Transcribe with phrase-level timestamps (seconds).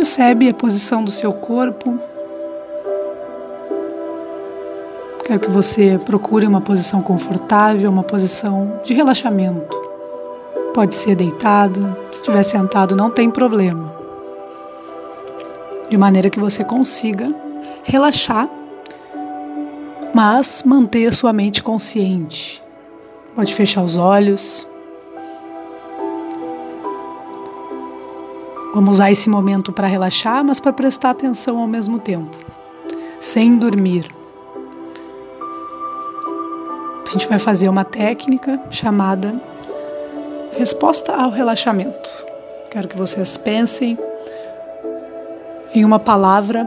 [0.00, 2.00] Percebe a posição do seu corpo.
[5.26, 9.76] Quero que você procure uma posição confortável, uma posição de relaxamento.
[10.72, 13.94] Pode ser deitado, se estiver sentado não tem problema.
[15.90, 17.30] De maneira que você consiga
[17.84, 18.48] relaxar,
[20.14, 22.62] mas manter sua mente consciente.
[23.36, 24.66] Pode fechar os olhos.
[28.72, 32.36] Vamos usar esse momento para relaxar, mas para prestar atenção ao mesmo tempo,
[33.20, 34.08] sem dormir.
[37.08, 39.34] A gente vai fazer uma técnica chamada
[40.56, 42.08] resposta ao relaxamento.
[42.70, 43.98] Quero que vocês pensem
[45.74, 46.66] em uma palavra,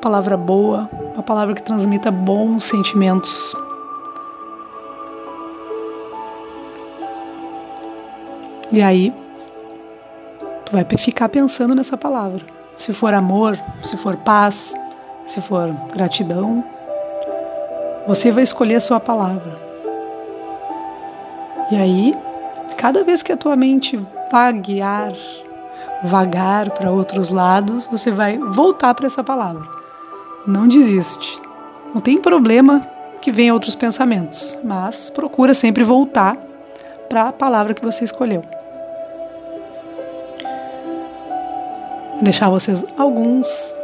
[0.00, 3.52] palavra boa, uma palavra que transmita bons sentimentos.
[8.72, 9.12] E aí,
[10.72, 12.40] vai ficar pensando nessa palavra.
[12.78, 14.74] Se for amor, se for paz,
[15.26, 16.64] se for gratidão,
[18.06, 19.60] você vai escolher a sua palavra.
[21.70, 22.16] E aí,
[22.78, 24.00] cada vez que a tua mente
[24.30, 25.12] vaguear,
[26.02, 29.62] vagar para outros lados, você vai voltar para essa palavra.
[30.46, 31.40] Não desiste.
[31.94, 32.80] Não tem problema
[33.20, 36.36] que venham outros pensamentos, mas procura sempre voltar
[37.08, 38.42] para a palavra que você escolheu.
[42.20, 43.74] Deixar vocês alguns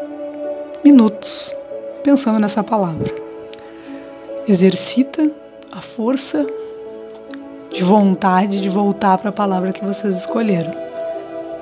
[0.84, 1.54] minutos
[2.02, 3.14] pensando nessa palavra.
[4.46, 5.30] Exercita
[5.72, 6.46] a força
[7.70, 10.74] de vontade de voltar para a palavra que vocês escolheram.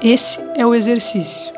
[0.02, 1.55] Esse é o exercício.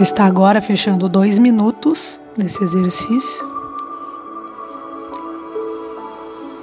[0.00, 3.46] Você está agora fechando dois minutos nesse exercício.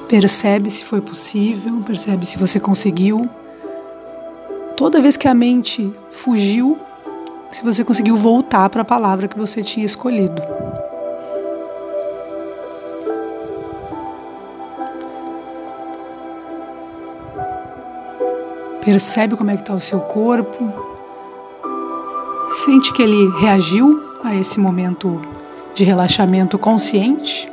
[0.10, 3.30] Percebe se foi possível, percebe se você conseguiu.
[4.76, 6.80] Toda vez que a mente fugiu,
[7.52, 10.42] se você conseguiu voltar para a palavra que você tinha escolhido.
[18.84, 20.97] Percebe como é que está o seu corpo,
[22.68, 25.22] Sente que ele reagiu a esse momento
[25.74, 27.50] de relaxamento consciente.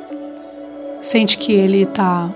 [1.00, 2.34] Sente que ele está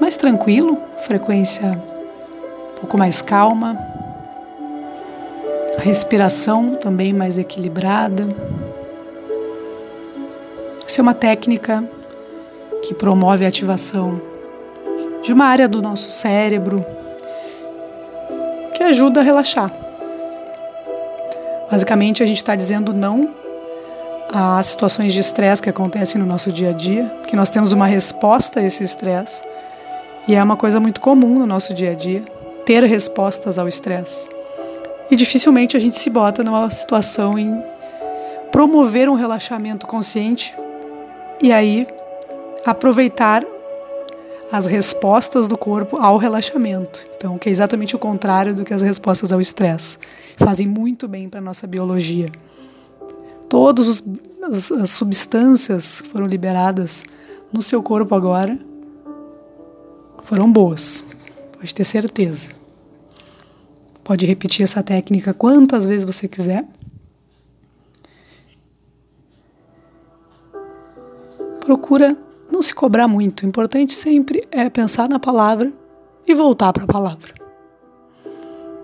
[0.00, 1.82] mais tranquilo, frequência
[2.76, 3.76] um pouco mais calma.
[5.76, 8.28] A respiração também mais equilibrada.
[10.86, 11.82] Essa é uma técnica
[12.84, 14.22] que promove a ativação
[15.24, 16.86] de uma área do nosso cérebro
[18.74, 19.89] que ajuda a relaxar.
[21.70, 23.30] Basicamente, a gente está dizendo não
[24.32, 27.86] a situações de estresse que acontecem no nosso dia a dia, que nós temos uma
[27.86, 29.42] resposta a esse estresse
[30.28, 32.22] e é uma coisa muito comum no nosso dia a dia.
[32.64, 34.28] ter respostas ao estresse.
[35.10, 37.60] E dificilmente a gente se bota numa situação em
[38.52, 40.54] promover um relaxamento consciente
[41.42, 41.88] e aí
[42.64, 43.42] aproveitar
[44.52, 47.06] as respostas do corpo ao relaxamento.
[47.16, 49.98] Então, que é exatamente o contrário do que as respostas ao estresse.
[50.36, 52.30] Fazem muito bem para a nossa biologia.
[53.48, 54.02] Todas
[54.80, 57.04] as substâncias que foram liberadas
[57.52, 58.58] no seu corpo agora
[60.24, 61.04] foram boas.
[61.58, 62.50] Pode ter certeza.
[64.02, 66.64] Pode repetir essa técnica quantas vezes você quiser.
[71.60, 72.16] Procura
[72.50, 73.42] não se cobrar muito.
[73.42, 75.72] O importante sempre é pensar na palavra
[76.26, 77.32] e voltar para a palavra.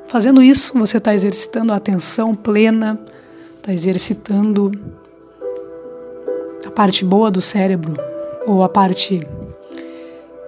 [0.08, 3.00] Fazendo isso, você está exercitando a atenção plena,
[3.56, 4.70] está exercitando
[6.64, 7.96] a parte boa do cérebro
[8.46, 9.26] ou a parte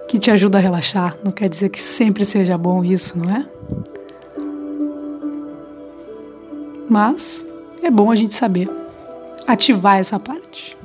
[0.08, 1.16] que te ajuda a relaxar.
[1.22, 3.46] Não quer dizer que sempre seja bom isso, não é?
[6.88, 7.44] Mas
[7.82, 8.70] é bom a gente saber
[9.46, 10.78] ativar essa parte.